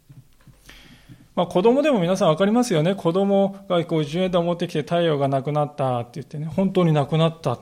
[1.34, 2.94] まあ子供でも皆さんわかりますよね。
[2.94, 7.60] 子供がこう10円玉持ってきて太陽がなくなったって言ってね、本当になくなったっ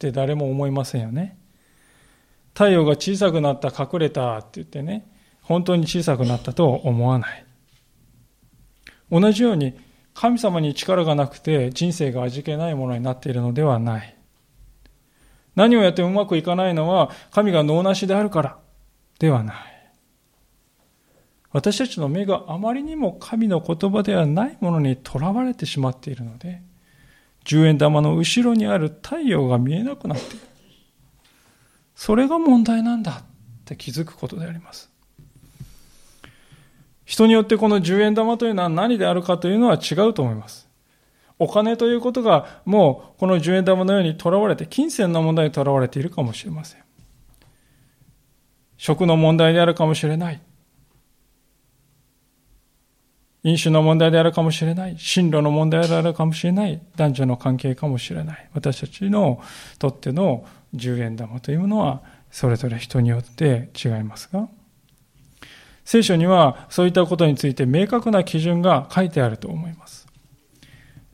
[0.00, 1.38] て誰も思いませんよね。
[2.56, 5.06] 太陽が小さくなった、隠れたって言ってね、
[5.42, 7.44] 本当に小さくなったと思わない。
[9.10, 9.78] 同じように
[10.14, 14.16] 神様に力がなくて人生が味気ないものになっているのではない。
[15.54, 18.58] 何をやってもうまくいかないのは神が脳なしであるから
[19.18, 19.56] ではない。
[21.52, 26.62] 私たちの目があまりにも神の言葉ではないものにとらわれてしまっているので、
[27.44, 30.55] 10円玉の後ろにある太陽が見えなくなっている。
[31.96, 33.24] それが問題なんだっ
[33.64, 34.90] て気づくことであります。
[37.06, 40.68] 人によってこの10円玉というのは何であるかというのは違うと思います。
[41.38, 46.82] お金ということがもうこの10円玉のようにとらわれて、金銭の問題にとらわれているかもしれません。
[48.76, 50.40] 食の問題であるかもしれない。
[53.42, 54.98] 飲酒の問題であるかもしれない。
[54.98, 56.82] 進路の問題であるかもしれない。
[56.96, 58.50] 男女の関係かもしれない。
[58.54, 59.40] 私たちの
[59.78, 60.44] とっての
[60.76, 64.48] 10円玉というものはそれぞれ人によって違いますが、
[65.84, 70.06] 聖書にはそういったことについて明確な基準が書いてあると思います。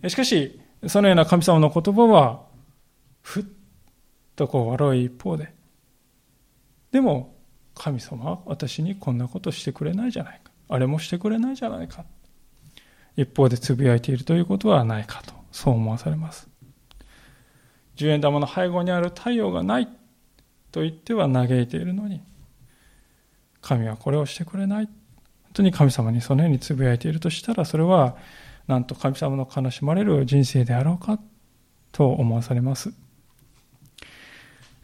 [0.09, 2.43] しかし、そのような神様の言葉は、
[3.21, 3.45] ふっ
[4.35, 5.55] とこう笑う一方で、
[6.91, 7.37] でも、
[7.75, 10.51] 神様は私にこんなことしてくれないじゃないか。
[10.69, 12.05] あれもしてくれないじゃないか。
[13.17, 16.52] 一方でつぶやいているということはないかと、そう思わされます。
[17.97, 19.89] 十円玉の背後にある太陽がない
[20.71, 22.21] と言っては嘆いているのに、
[23.61, 24.87] 神はこれをしてくれない。
[24.87, 24.95] 本
[25.55, 28.17] 当に神様にそのようにつぶやいているとしたら、それは、
[28.67, 31.19] なんと神様の悲しまれる人生であろうか
[31.91, 32.93] と思わされます。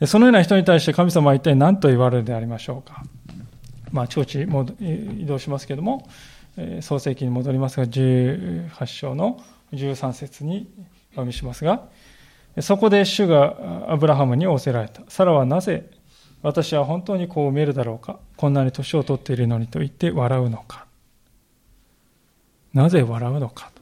[0.06, 3.02] そのような人に対して神様は一体何と言われるでありましょうか。
[3.90, 6.08] まあ、ちちも移動しますけれども、
[6.80, 9.40] 創世記に戻りますが、18章の
[9.72, 10.68] 13節に
[11.12, 11.88] お読みしますが、
[12.60, 15.02] そこで主がアブラハムに仰せられた。
[15.08, 15.90] サラはなぜ
[16.42, 20.86] 私は本当にこう見えるだろうかこんなに年を取っているのにと言って笑うのか
[22.72, 23.72] なぜ笑うのか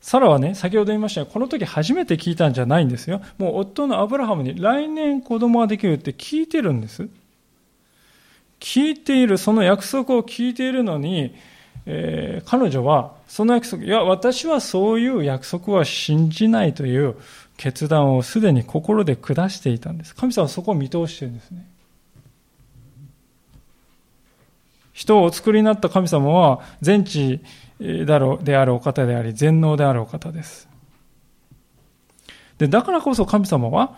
[0.00, 3.20] サラはね、先ほど言いましたが、この時初めて聞いたんじゃないんですよ。
[3.38, 7.08] もう夫のアブラハムに来年子供ができるって聞いてるんです。
[8.58, 11.34] 聞いている、その約束を聞いているのに、
[11.86, 17.16] えー、彼女はその約束、いや、私はそういう約束は信じないという
[17.56, 20.14] 決断をすでに心で下していたんです。
[20.14, 21.66] 神様はそこを見通してるんですね。
[24.92, 27.40] 人をお作りになった神様は全知
[28.06, 30.68] だろであるお方であり、全能であるお方です。
[32.58, 33.96] で、だからこそ神様は、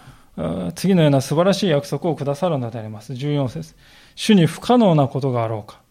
[0.76, 3.12] 次のような素晴らしい約束をくださるのであります。
[3.12, 3.74] 14節
[4.14, 5.81] 主に不可能なことがあろうか。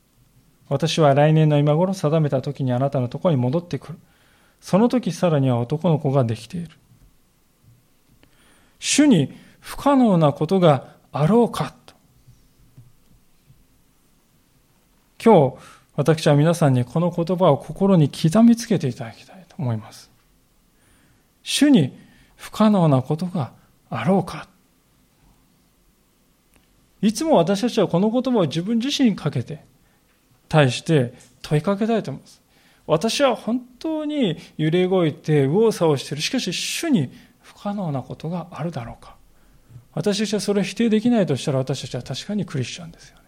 [0.71, 3.99] 私は来年の今頃定めた時にあなたのところに戻ってくる。
[4.61, 6.69] その時さらには男の子ができている。
[8.79, 11.93] 主に不可能なことがあろうかと。
[15.21, 15.57] 今日、
[15.97, 20.09] 私は皆さんにこの言葉を心に刻みつけていただきたいと思います。
[21.43, 21.99] 主に
[22.37, 23.51] 不可能なことが
[23.89, 24.47] あろうか。
[27.01, 29.69] いつも私たちはこの言葉を自分自身にかけて、
[30.51, 32.41] 対して問いかけたいと思います。
[32.85, 36.21] 私は本当に揺れ動いて右往左往している。
[36.21, 37.09] しかし、主に
[37.41, 39.15] 不可能なことがあるだろうか。
[39.93, 43.23] 私たちはそれを否定できないとしたら私たちは確かにクリスチャンですよね。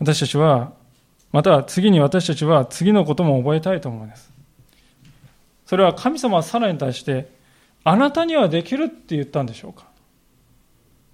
[0.00, 0.72] 私たちは
[1.30, 4.32] また次に私たちは次のことも覚えたいと思うんです。
[5.66, 7.30] それは神様はサラに対して
[7.84, 9.86] あなたにはできるって言ったんでしょうか。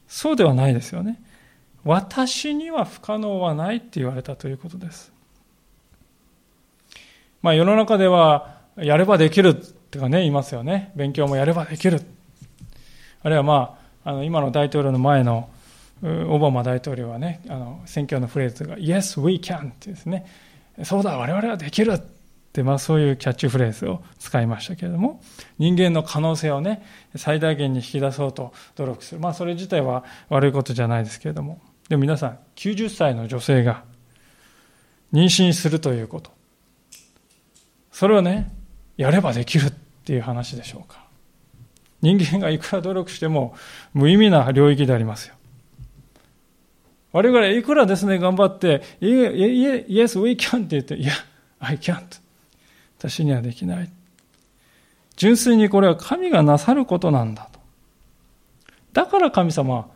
[0.09, 1.21] そうではないですよね。
[1.87, 5.13] 私には不可能はないって言われたということです
[7.43, 9.55] まあ世の中ではやればできる
[9.91, 10.93] とかね、言いますよね。
[10.95, 12.01] 勉強もやればできる。
[13.23, 15.49] あるいはまあ、あの今の大統領の前の
[16.03, 20.27] オバマ大統領はね、あの選挙のフレーズが Yes, we can ってですね、
[20.85, 22.01] そうだ、我々はできるっ
[22.53, 25.23] て、まあそういうキャッチフレーズを使いましたけれども、
[25.59, 26.85] 人間の可能性をね、
[27.17, 29.21] 最大限に引き出そうと努力する。
[29.21, 33.85] まあそれ自体は悪いことじゃないですけれども、でも皆さん、90歳の女性が
[35.13, 36.31] 妊娠するということ。
[37.93, 38.53] それはね、
[38.97, 39.71] やればできるっ
[40.05, 41.07] ていう話でしょうか。
[42.03, 43.55] 人間がいくら努力しても
[43.95, 45.35] 無意味な領域でありますよ。
[47.13, 51.13] 我々いくらですね、頑張って、Yes, we can って言って、いや、
[51.59, 52.21] I can't.
[52.99, 53.91] 私にはできない。
[55.17, 57.61] 純粋にこれは神がなさることなんだと。
[58.93, 59.96] だから神様は、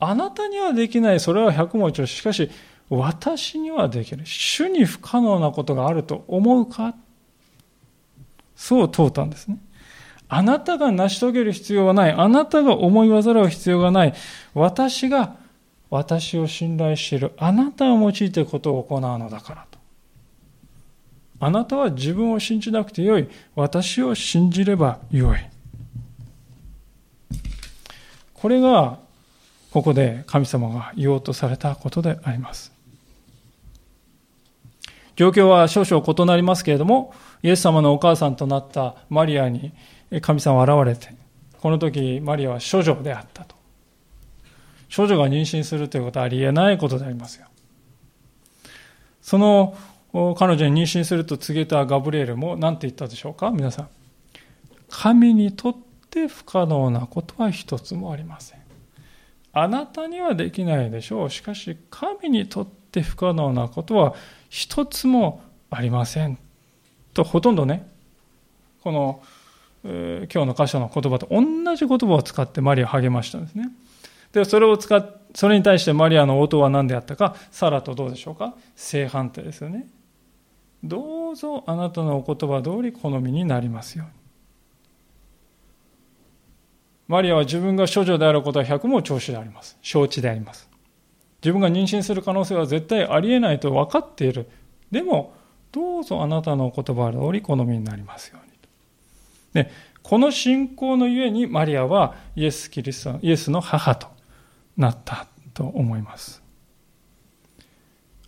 [0.00, 2.50] あなたにはできない、それは百文字しかし、
[2.88, 4.24] 私にはできる。
[4.24, 6.94] 主に不可能なことがあると思うか？
[8.56, 9.58] そう問うたんですね。
[10.28, 12.12] あなたが成し遂げる必要はない。
[12.12, 14.14] あなたが思い煩う必要がない。
[14.54, 15.36] 私が
[15.90, 17.32] 私を信頼している。
[17.38, 19.78] あなたを用いてことを行うのだからと。
[21.40, 23.28] あなたは自分を信じなくてよい。
[23.54, 25.38] 私を信じればよい。
[28.34, 28.98] これが、
[29.72, 32.72] ここで神様が言おうとされたことであります。
[35.16, 39.72] 状況は少々異なりますけれども、イエス様のお母さんとなったマリアに
[40.22, 41.14] 神様は現れて、
[41.60, 43.56] この時マリアは処女であったと。
[44.94, 47.46] 処女が妊娠するということはありえないことでありますよ。
[49.20, 49.76] その
[50.38, 53.88] 彼女に妊娠すると告げたガブリエルも何て言ったでしょうか皆さん。
[54.88, 55.76] 神にとっ
[56.08, 58.57] て不可能なことは一つもありません。
[59.62, 61.30] あなたにはできないでしょう。
[61.30, 64.14] しかし神にとって不可能なことは
[64.48, 66.38] 一つもありません。
[67.14, 67.88] とほとんどね、
[68.82, 69.20] この
[69.84, 73.70] 今日の箇所の言葉と同じ言葉を使ってマリアを励ましたんですね。
[74.32, 79.88] で、それを使っ、それに対してマリアの応答は何であったか、サラとどうでしょうか正反対ですよね。
[80.84, 84.17] どうぞあなたのお言葉通り好みになりますように。
[87.08, 89.78] マリアは自分が処女であることは百も調子であります。
[89.82, 90.68] 承知であります。
[91.42, 94.48] 自分が妊娠する可能性は絶対ありえないと分かっている。
[94.90, 95.34] でも、
[95.72, 99.64] どうぞあなたの言葉通り好みになりますように。
[99.64, 99.70] で
[100.02, 104.08] この信仰のゆえにマリアはイエス・キリスト、イエスの母と
[104.76, 106.42] なったと思います。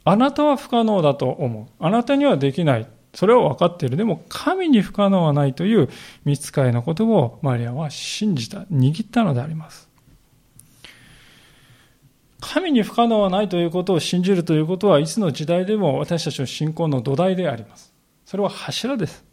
[0.04, 1.66] あなたは不可能だと思う。
[1.78, 2.86] あなたにはできない。
[3.14, 3.96] それは分かっている。
[3.96, 5.88] でも神に不可能はないという
[6.24, 9.88] 見つかりのことをマリアは信じた、握ったのであります。
[12.40, 17.92] 神に不可能はないということを信じるということはいつの時代でも私たちの信仰の土台であります。
[18.24, 19.30] それは柱です。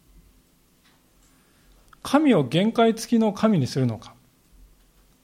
[2.07, 4.13] 神を限界付きの神にするのか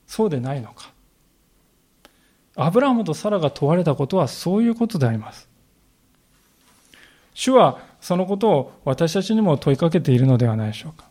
[0.06, 0.92] そうでないのか
[2.58, 5.48] アブラハムとサラが問われたことはそういうことであります
[7.34, 11.06] 主はそのことを私たちにも問いかけているのではないでしょうか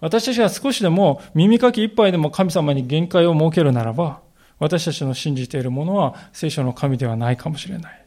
[0.00, 4.20] 私たちが少しでも耳かき一杯でも神様に限界を設けるならば
[4.58, 8.04] 私たちの信じているものは聖書の神ではないかもしれない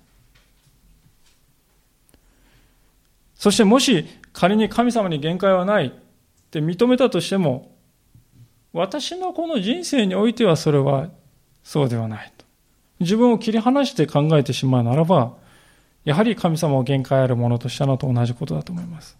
[3.42, 5.92] そしてもし仮に神様に限界はないっ
[6.52, 7.72] て認めたとしても、
[8.74, 11.10] 私のこの人生においてはそれは
[11.64, 12.46] そうではないと。
[13.00, 15.34] 自分を切り離して考えてしまうならば、
[16.04, 19.18] やはり神様を限界あるものとしたのと同じことだと思います。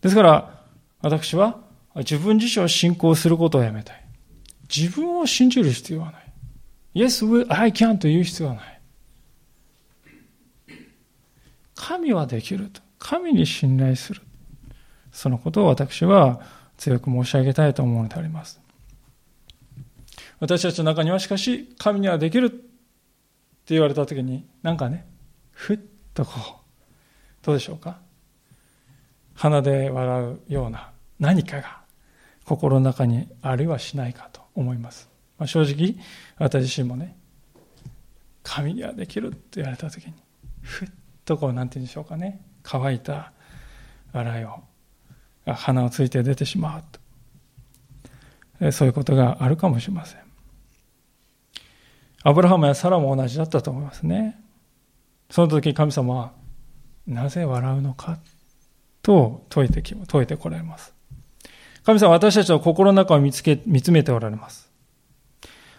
[0.00, 0.62] ですから、
[1.02, 1.60] 私は
[1.96, 4.04] 自分自身を信仰することをやめたい。
[4.74, 6.24] 自分を信じる必要はない。
[6.94, 8.80] Yes, I can と言う必要はない。
[11.74, 12.80] 神はできると。
[12.98, 14.22] 神に信頼する。
[15.12, 16.40] そのことを私は
[16.78, 18.60] 強く申し上げたいと思うのであります。
[20.40, 22.64] 私たちの中にはしかし、神にはできる
[23.68, 25.06] 言われたときに、なんかね、
[25.52, 25.78] ふっ
[26.12, 27.98] とこう、どうでしょうか？
[29.34, 31.80] 鼻で笑うような何かが
[32.44, 35.08] 心の中にあるいはしないかと思います。
[35.38, 35.96] まあ、正直、
[36.38, 37.16] 私自身もね、
[38.42, 40.14] 神にはできるって言われたときに、
[40.60, 40.88] ふっ
[41.24, 43.32] とこう、なんて言うんでしょうかね、乾いた
[44.12, 44.62] 笑いを、
[45.46, 46.82] 鼻をついて出てしまう
[48.60, 48.72] と。
[48.72, 50.23] そういうことがあるかもしれません。
[52.24, 54.40] アブラハムやサラも同じだったと思いますね。
[55.30, 56.32] その時神様は、
[57.06, 58.18] なぜ笑うのか
[59.02, 60.94] と問いてき、問いてこられます。
[61.84, 64.70] 神様は私たちの心の中を見つけ、見つめておられます。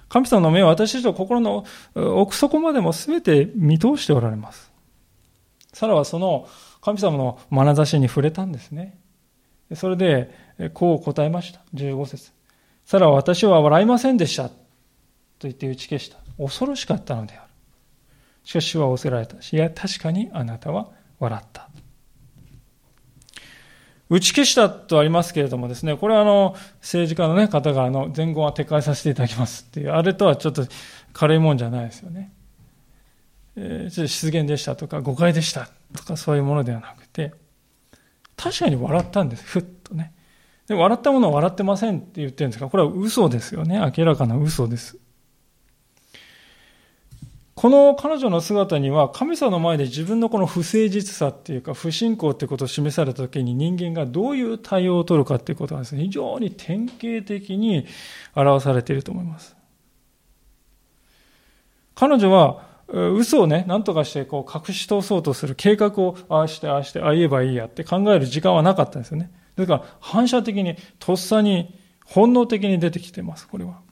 [0.07, 1.65] 神様の目は私たちの心の
[1.95, 4.71] 奥底までも全て見通しておられます。
[5.73, 6.47] サラはその
[6.79, 8.99] 神様の眼差しに触れたんですね。
[9.73, 11.61] それで、こう答えました。
[11.73, 12.31] 15節
[12.85, 14.49] サラは私は笑いませんでした。
[14.49, 14.55] と
[15.41, 16.24] 言って打ち消した。
[16.37, 17.49] 恐ろしかったのである。
[18.43, 19.53] しかし主は仰せられたし。
[19.53, 21.69] いや、確かにあなたは笑った。
[24.07, 30.65] 打ち消したとありますけれどもですね、これはあの、政治家の、ね、方があの、前言は撤回させていただきますっていう、あれとはちょっと
[31.13, 32.31] 軽いもんじゃないですよね。
[33.55, 37.33] えー、ちょっと失言でしたとか、誤解でしたとかそういうものではなくて、
[38.37, 39.43] 確かに笑ったんです。
[39.43, 40.13] ふっとね。
[40.67, 43.79] で、笑ったものは笑ってませんって言ってるんですが、これは嘘ですよね。
[43.97, 44.99] 明らかな嘘です。
[47.55, 57.85] この彼女の姿には神様の前で自分のこの不誠実さっていうか不信仰っていうことを示された時に人間がどういう対応を取るかっていうことが、非常に典型的に
[58.35, 59.55] 表されていると思います。
[61.95, 69.31] 彼女は嘘をね、何とかしてこう隠し通そうとする計画をああしてああしてああ言えばいいやって考える時間はなかったんですよね。
[69.55, 73.84] だから反射的にとっさに本能的に出てきています、これは。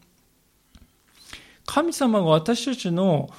[1.66, 3.30] 神様が私たちの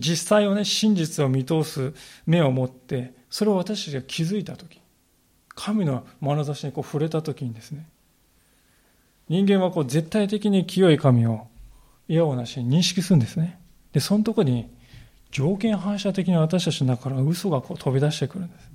[0.00, 1.92] 実際をね、真実を見通す
[2.26, 4.80] 目を持って、それを私たちが気づいたとき、
[5.54, 7.88] 神の眼差しにこう触れたときにですね、
[9.28, 11.48] 人間はこう絶対的に清い神を
[12.08, 13.58] 嫌をなしに認識するんですね。
[13.92, 14.70] で、そのとこに
[15.30, 18.70] 条件反射的に私たちの中から嘘がこう飛び出してくるんです。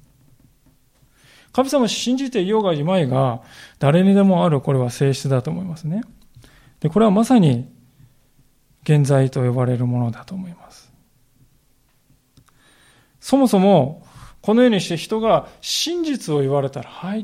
[1.53, 3.41] 神様を信じていようがいまいが、
[3.79, 6.03] 誰にでもあるこれは性質だと思いますね。
[6.81, 7.71] で、これはまさに
[8.83, 10.91] 現在と呼ばれるものだと思います。
[13.19, 14.05] そもそも、
[14.41, 17.23] このようにして人が真実を言われたら、はいっ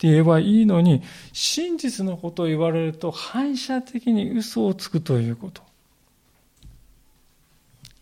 [0.00, 5.62] て言えばいいのに、真実のことを言われると反射的に嘘をつくということ。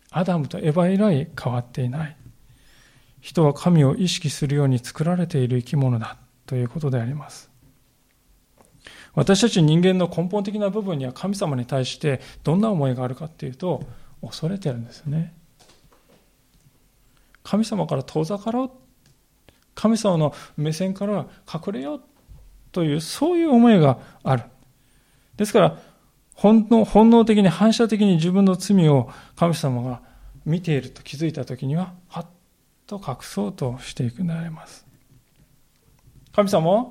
[0.09, 2.15] アダムとエヴァ以来変わっていない。
[3.19, 7.48] 人は神を意識するように作られている生き物だということであります。
[9.19, 13.83] 私たち人間の根本的な部分には神様に対してどんな思いがあるかっていうと
[14.21, 15.33] 恐れてるんですね。
[17.43, 18.71] 神様から遠ざかろう。
[19.75, 22.01] 神様の目線から隠れよう
[22.71, 24.43] というそういう思いがある。
[25.35, 25.77] ですから
[26.33, 30.01] 本能本能的に反射的に自分の罪を神様が
[30.45, 32.25] 見ていると気づいた時にははっ
[32.87, 34.87] と隠そうとしていくなります。
[36.31, 36.85] 神様は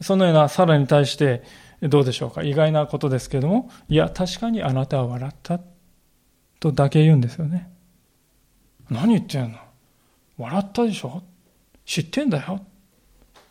[0.00, 1.42] そのようなサラに対して
[1.88, 2.42] どうでしょうか？
[2.42, 5.60] 意外なことですけども、いや、確かにあなたは笑った
[6.60, 7.70] とだけ言うんですよね。
[8.90, 9.58] 何言ってんの？
[10.38, 11.22] 笑ったでしょ？
[11.84, 12.64] 知ってんだよ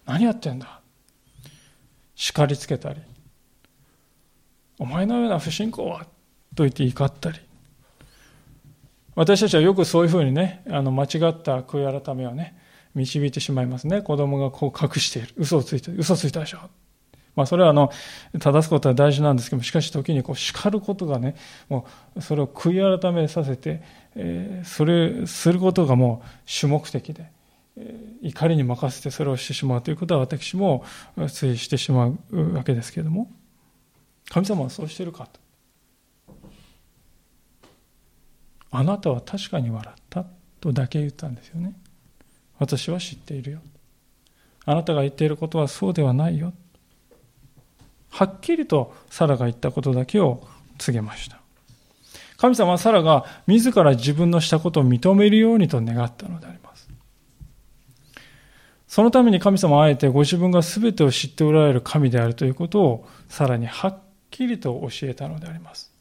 [0.05, 0.81] 何やってんだ？
[2.15, 3.01] 叱りつけたり、
[4.79, 6.05] お前のような不信仰は？
[6.55, 7.39] と言って怒ったり、
[9.15, 11.09] 私たちはよくそういうふうにね、あの間違っ
[11.41, 12.57] た悔い改めをね、
[12.95, 14.01] 導いてしまいますね。
[14.01, 15.29] 子供がこう隠している。
[15.37, 15.91] 嘘をついて。
[15.91, 16.59] 嘘ついたでしょ？
[17.35, 17.91] まあそれはあの、
[18.39, 21.35] 正すことは大事なんですけども、しかし時にこう叱ることがね、
[21.69, 23.81] もうそれを悔い改めさせて、
[24.15, 27.31] えー、それすることがもう主目的で、
[27.77, 30.85] えー、怒りに任せてそれをしてしまうということは私も
[31.27, 33.31] ついしてしまうわけですけれども、
[34.29, 35.39] 神様はそうしているかと。
[38.75, 40.25] あなたは確かに笑った
[40.59, 41.73] とだけ言ったんですよね。
[42.57, 43.59] 私は知っているよ。
[44.65, 46.53] あなたが言っていることはそうではないよ。
[48.13, 50.47] はっきりとサラが言ったことだけを
[50.77, 51.39] 告げました。
[52.37, 56.87] 神様はサラが自ら自分のしたことを認めるようにと願ったのであります。
[58.87, 63.99] そのために神様はあえてご自分が全てを知っておられる神であるということをさらにはっ
[64.29, 65.91] きりと教えたのであります。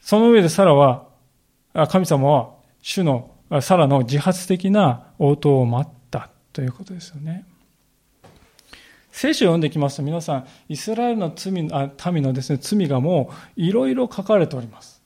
[0.00, 1.08] その上でサラは、
[1.88, 2.50] 神様は
[2.82, 7.47] 主のサラの自発的な応答を待ったということですよね。
[9.18, 15.02] 聖書を読んできますと皆さん、イスラエルの罪あ民のですね、罪がもういろいろ書かれております。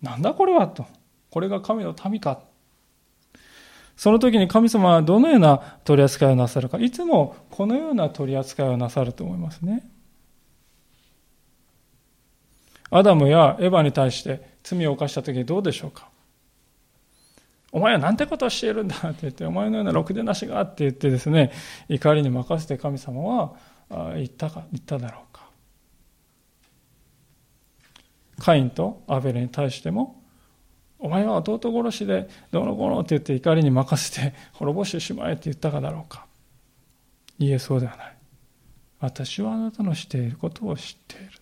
[0.00, 0.86] なんだこれはと。
[1.28, 2.38] これが神の民か。
[3.96, 6.78] その時に神様はどのような取り扱いをなさるか。
[6.78, 9.90] いつもこのような取り扱いをなさると思いますね。
[12.90, 16.11] アダムやエヴァに対して罪を犯した時にどうでしょうか
[17.72, 21.50] お前はなんてことをしているんだって言って、お前のようなろくでなしがって言ってですね、
[21.88, 23.54] 怒りに任せて神様は
[24.14, 25.48] 言ったか、言っただろうか。
[28.38, 30.22] カインとアベルに対しても、
[30.98, 36.26] お前は弟殺しでどうのこうのって言って怒りに任せて滅ぼしてしまえって言ったかだろうか。
[37.38, 38.16] いえ、そうではない。
[39.00, 41.40] 私はあなたのしていることを知っている。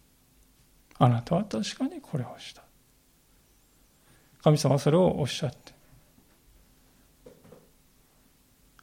[0.98, 2.62] あなたは確かにこれをした。
[4.42, 5.72] 神様はそれをおっしゃって、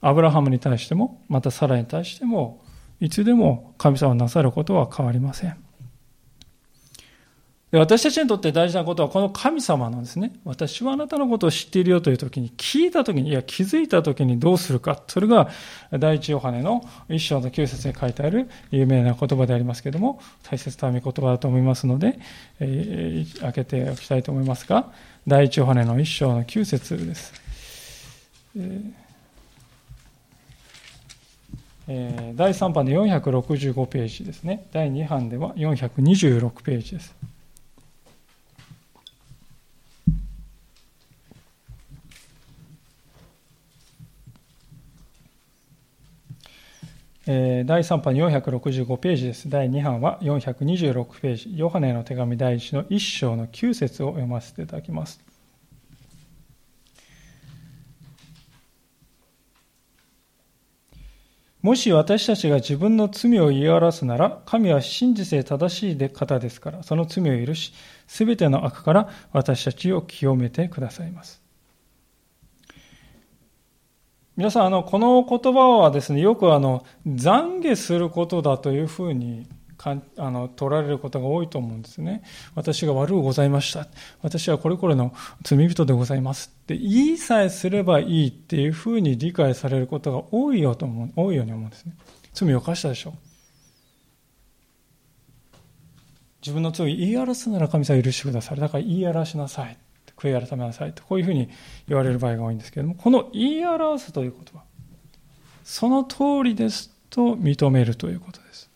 [0.02, 2.64] アブラハムに対しても、またサラに対しても、
[3.00, 5.58] いつでも神様をなさることは変わりません。
[7.72, 15.04] で私たちにとって大事なことは、この神様のですね、私はあなたのことを知っているよという時に、聞いた時に、いや、気づいた時にどうするか。
[15.08, 15.50] それが、
[15.91, 22.20] 第一ヨハネの一章の九節に書いてある有名な言葉でありますけれども、大切な見言葉だと思いますので、
[22.62, 24.93] えー、開けておきたいと思いますが、
[25.28, 27.34] 第一ヨハネの一章の九節です。
[28.56, 29.07] えー
[31.89, 37.15] えー、第3版で465ページですね第2版では426ページです
[47.29, 49.49] えー、第3版465ページです。
[49.49, 51.57] 第2版は426ページ。
[51.57, 55.26] ヨハネの手紙第1の1章の9節を読ませていただきます。
[61.62, 67.74] もし私たちが自分の罪を言い表すなら、神は真実で正しい方ですから、その罪を許し、
[68.05, 71.41] すべての悪から私たちを清めてくださいます。
[74.36, 79.47] 皆さん、あの、この言葉はですね、よくあの、懺悔することだというふうに
[79.78, 82.23] かあの取られることが多いと思うんですね。
[82.55, 83.88] 私が悪うございました。
[84.21, 85.13] 私はこれこれの
[85.43, 91.95] 罪人でございますって言いさえすればいいっていうふうに理解されることが多いよと思う多いように思うんですね。
[92.34, 93.13] 罪を犯したでしょう。
[96.41, 98.59] 自分の罪言い表すなら神様許してください。
[98.59, 99.78] だから言い表しなさい。
[100.17, 101.49] 悔い改めなさいと、こういうふうに
[101.88, 104.63] 言われる場合が多いんですけれども、この言い表すということは、
[105.63, 108.66] その通りですと認めるということです。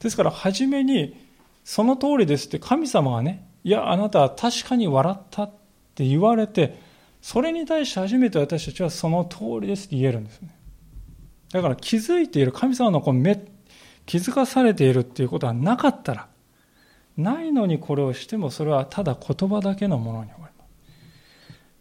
[0.00, 1.16] ですから、初めに、
[1.64, 5.50] その通りですって神様がね、いや、あなたは確かに笑ったっ
[5.94, 6.78] て言われて、
[7.20, 10.56] それに対して初めて私たちはその通りですって言えるんですね。
[11.52, 13.44] だから気づいている、神様のこの目、
[14.04, 16.28] 気づかされているっていうことはなかったら、
[17.16, 20.70] ないのにこれをしてもそれはただ言葉だけのものに終わります。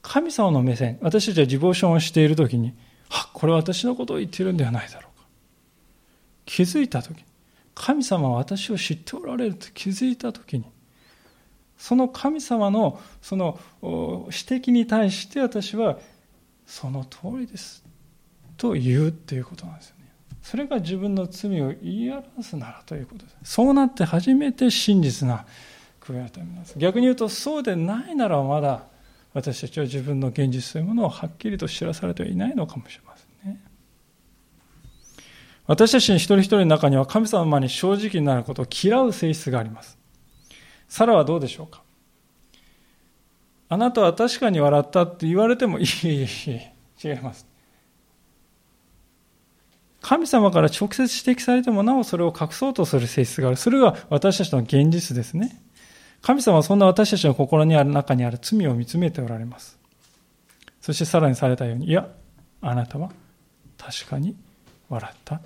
[0.02, 2.74] 神様の目線、私たちはディボーションをしているときに、
[3.10, 5.28] あ、これは私のことを言っているんではないだろうか。
[6.46, 7.24] 気づいたとき、
[7.76, 10.66] 神様は私を知っておられると気づいたときに、
[11.78, 16.00] その神様のその指摘に対して私は
[16.66, 17.84] その通りです
[18.58, 20.06] と言うということなんですよね。
[20.42, 23.54] それが自分の罪を言い表すならということです。
[23.54, 25.46] そうなって初めて真実な
[26.00, 26.78] 悔い改めます。
[26.78, 28.84] 逆に言うと、そうでないならまだ
[29.34, 33.15] 私たちは自分の現実というものをはっきりと知らされてはいないのかもしれません。
[35.68, 39.98] 私たち一人一人の中には神様に正直になることを嫌う性質があります。
[40.88, 41.82] サラはどうでしょうか？
[43.68, 46.28] あなたは確かに笑ったって言われてもいい、いい、いい、
[47.04, 47.48] 違います。
[50.02, 53.58] 神様から直接指摘されてもなおそれを隠そうとする性質がある。
[53.58, 55.60] それが私たちの現実ですね。
[56.22, 59.80] 神様はそんな私たちの心にある中にある罪を見つめておられます。
[60.80, 62.08] そしてさらにされたように、いや、
[62.62, 63.12] あなたは
[63.80, 64.36] 確かに
[64.90, 65.42] 笑った。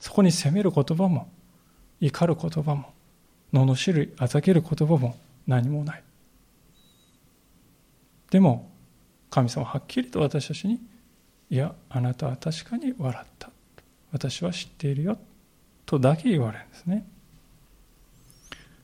[0.00, 1.30] そこに責める言葉も、
[2.00, 2.92] 怒る言葉も、
[3.52, 6.02] 罵る、あざける言葉も何もない。
[8.30, 8.70] でも、
[9.28, 10.80] 神様はっきりと私たちに、
[11.50, 13.50] いや、あなたは確かに笑った。
[14.12, 15.18] 私は知っているよ
[15.86, 17.06] とだけ言われるんですね。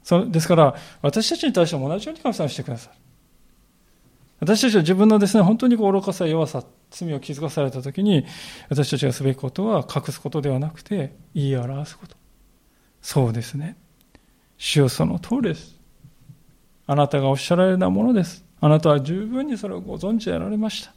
[0.04, 2.96] そですから、私たちに対しても同じように神様してくださる。
[4.40, 8.24] 私たちは自分のですね、本当に愚かさ、弱さ、罪を気づかされたときに、
[8.68, 12.16] 私たちがすべきことは隠すことではなくて、言い表すこと。
[13.02, 13.76] そうですね。
[14.58, 15.76] 主よその通りです。
[16.86, 18.44] あなたがおっしゃられるようなものです。
[18.60, 20.94] あなたは十分にそれをご存知でられました。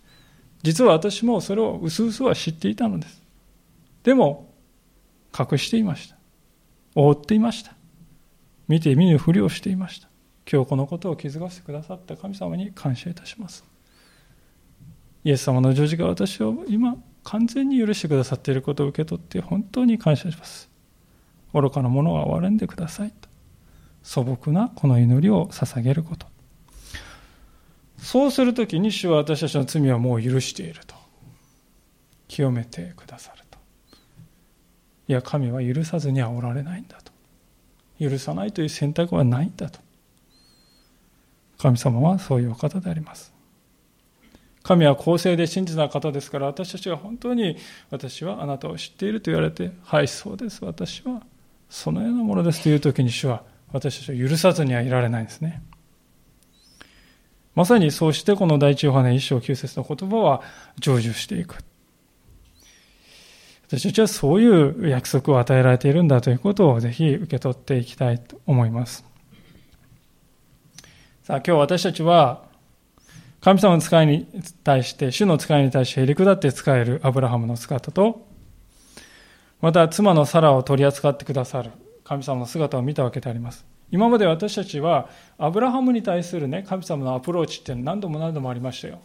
[0.62, 3.22] 実は私もそれを薄々は知っていたのです。
[4.04, 4.54] でも、
[5.38, 6.16] 隠していました。
[6.96, 7.74] 覆っていました。
[8.68, 10.10] 見て見ぬふりをしていました。
[10.52, 13.68] 今日このことを気づかせてくださった神様に感謝いたします。
[15.24, 20.70] イエス様の十字架私を今完全に許してくださっていることを受け取って本当に感謝します。
[21.53, 23.30] 愚かなものは憐れんでくださいと。
[24.03, 26.28] 素朴なこの祈りを捧げること。
[27.97, 30.95] そうするときに主は私たちの罪はもう許していると。
[32.28, 33.57] 清めてくださると。
[35.07, 37.11] いや、神は許さずにはおられないんだと。
[37.99, 39.80] 許さないという選択はないんだと。
[41.57, 43.34] 神様はそういうお方であります。
[44.70, 47.57] 神は公正で真実な方ですから、私たちは本当に、
[47.89, 51.24] 私はあなたを知っていると言われて、はい、そうです、私は
[51.72, 53.41] そのようなものですという時に主は、
[53.74, 55.63] 私たちを許さずにはいられないんですね。
[57.55, 60.43] まさにそうしてこの第一ヨハネ一章九節の言葉は
[60.80, 61.63] 成就していく。
[63.70, 69.03] 私たちはそういう約束を与えられているんだということをぜひ受け取っていきたいと思います。
[71.24, 72.49] さあ今日私たちは
[73.42, 74.28] 神様の使いに
[74.64, 78.28] 対して、主の使いに対してへり下って使えるアブラハムの姿と、
[79.62, 81.72] また妻のサラを取り扱ってくださる
[82.04, 83.66] 神様の姿を見たわけであります。
[83.92, 89.00] 今まで私たちはアブラハムに対するね、神様のアプローチっていうの何度も何度もありましたよ。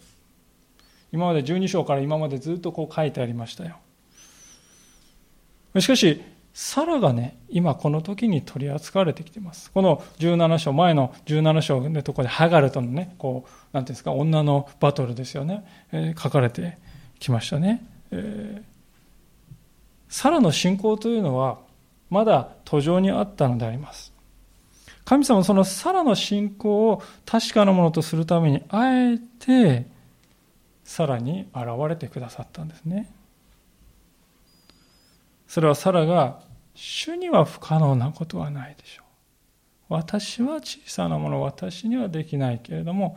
[1.13, 3.77] 今まで12章から今までずっとこう書いてありましたよ。
[5.79, 6.21] しかし、
[6.55, 9.73] サラがね、今この時に取り扱われてきています。
[9.73, 16.79] この17章、前の17章のところでハガルとのね、こう、なんていうんですか、女のバトルですよね、えー、書かれて
[17.19, 17.85] きましたね。
[18.13, 18.63] えー、
[20.09, 21.59] サラの信仰というのは、
[22.09, 24.13] まだ途上にあったのであります。
[25.05, 29.89] 神様はそのサラの信仰を確かなものとするために、あえて、
[30.85, 33.11] サラに現れてくださったんですね。
[35.49, 36.41] それはサラが、
[36.75, 39.05] 主には不可能なことはないでしょう。
[39.89, 43.17] 私は小さなもの、私にはできないけれども、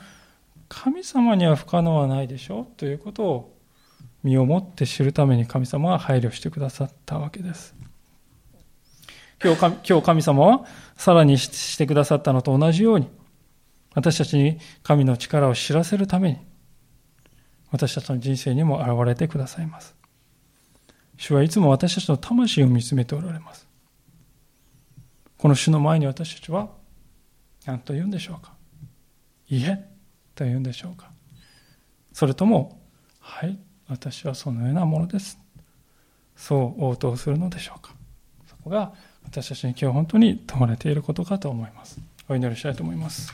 [0.69, 3.57] 神様には不可能はないでしょうということを
[4.23, 7.75] 身をもって知るために神様は配慮してくださったわけです。
[9.43, 13.09] 今日今日神様はさらにしてくださったのと同じように、
[13.93, 16.37] 私たちに神の力を知らせるために、
[17.71, 19.96] 私たちの人生にも現れてくださいます。
[21.17, 23.67] 主はいつも私たちの魂を見つめておられます。
[25.37, 26.69] この主の前に私たちは
[27.65, 28.53] 何と言うんでしょうか
[29.49, 29.85] いえ
[30.35, 31.11] と言うんでしょうか
[32.13, 32.81] それとも、
[33.19, 33.57] はい、
[33.87, 35.39] 私はそのようなものです。
[36.35, 37.93] そう応答するのでしょうか
[38.47, 38.93] そこが
[39.23, 41.99] 私たちに今日本当に問われていることかと思います。
[42.29, 43.33] お祈りしたいと思います。